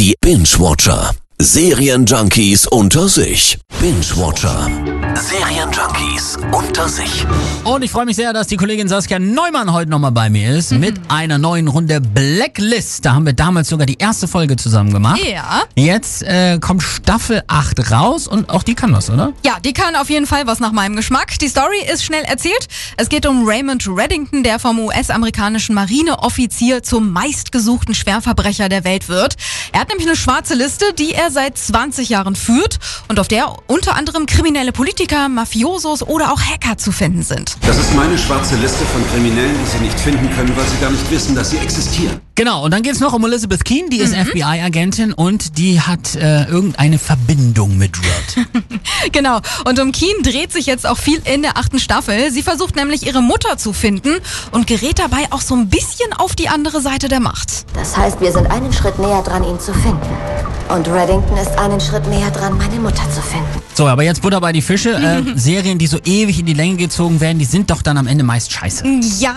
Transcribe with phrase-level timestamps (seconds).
[0.00, 1.10] Die Binge-Watcher.
[1.38, 3.58] Serienjunkies unter sich.
[3.82, 4.99] Binge-Watcher.
[5.16, 7.26] Serienjunkies unter sich.
[7.64, 10.72] Und ich freue mich sehr, dass die Kollegin Saskia Neumann heute nochmal bei mir ist
[10.72, 10.80] Mhm.
[10.80, 13.04] mit einer neuen Runde Blacklist.
[13.04, 15.20] Da haben wir damals sogar die erste Folge zusammen gemacht.
[15.24, 15.62] Ja.
[15.74, 19.32] Jetzt äh, kommt Staffel 8 raus und auch die kann was, oder?
[19.44, 21.38] Ja, die kann auf jeden Fall was nach meinem Geschmack.
[21.38, 22.68] Die Story ist schnell erzählt.
[22.96, 29.36] Es geht um Raymond Reddington, der vom US-amerikanischen Marineoffizier zum meistgesuchten Schwerverbrecher der Welt wird.
[29.72, 33.54] Er hat nämlich eine schwarze Liste, die er seit 20 Jahren führt und auf der
[33.66, 37.56] unter anderem kriminelle Politiker, Mafiosos oder auch Hacker zu finden sind.
[37.66, 40.90] Das ist meine schwarze Liste von Kriminellen, die Sie nicht finden können, weil Sie gar
[40.90, 42.20] nicht wissen, dass sie existieren.
[42.34, 44.02] Genau, und dann geht's noch um Elizabeth Keen, die Mhm.
[44.04, 48.46] ist FBI-Agentin und die hat äh, irgendeine Verbindung mit Red.
[49.12, 49.40] Genau.
[49.64, 52.30] Und um Keen dreht sich jetzt auch viel in der achten Staffel.
[52.30, 54.18] Sie versucht nämlich ihre Mutter zu finden
[54.52, 57.64] und gerät dabei auch so ein bisschen auf die andere Seite der Macht.
[57.74, 59.98] Das heißt, wir sind einen Schritt näher dran, ihn zu finden.
[60.72, 63.60] Und Reddington ist einen Schritt näher dran, meine Mutter zu finden.
[63.74, 64.92] so, aber jetzt Butter bei die Fische.
[64.92, 68.06] Äh, Serien, die so ewig in die Länge gezogen werden, die sind doch dann am
[68.06, 68.84] Ende meist scheiße.
[69.18, 69.34] Ja,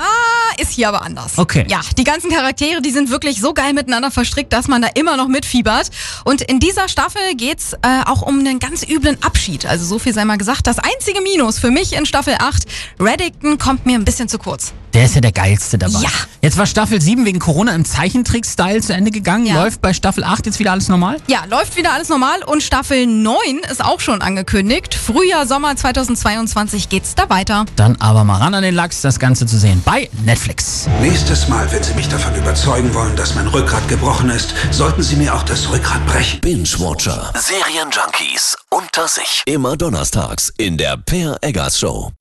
[0.60, 1.38] ist hier aber anders.
[1.38, 1.66] Okay.
[1.68, 5.18] Ja, die ganzen Charaktere, die sind wirklich so geil miteinander verstrickt, dass man da immer
[5.18, 5.90] noch mitfiebert.
[6.24, 9.66] Und in dieser Staffel geht's äh, auch um einen ganz üblen Abschied.
[9.66, 10.68] Also so viel sei mal gesagt.
[10.68, 12.64] Das einzige Minus für mich in Staffel 8,
[13.00, 14.74] Reddington kommt mir ein bisschen zu kurz.
[14.94, 16.02] Der ist ja der geilste dabei.
[16.02, 16.10] Ja.
[16.42, 19.48] Jetzt war Staffel 7 wegen Corona im Zeichentrick-Style zu Ende gegangen.
[19.48, 19.64] Ja.
[19.64, 21.18] Läuft bei Staffel 8 jetzt wieder alles normal?
[21.28, 23.36] Ja, läuft wieder alles normal und Staffel 9
[23.72, 24.94] ist auch schon angekündigt.
[24.94, 27.66] Frühjahr, Sommer 2022 geht's da weiter.
[27.76, 30.88] Dann aber mal ran an den Lachs, das Ganze zu sehen bei Netflix.
[31.02, 35.16] Nächstes Mal, wenn Sie mich davon überzeugen wollen, dass mein Rückgrat gebrochen ist, sollten Sie
[35.16, 36.40] mir auch das Rückgrat brechen.
[36.42, 37.34] Binge-Watcher.
[37.36, 39.42] Serienjunkies unter sich.
[39.46, 42.14] Immer donnerstags in der Per Eggers Show.